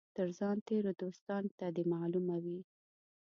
[0.15, 2.59] تر ځان تېرو دوستانو ته دي معلومه وي.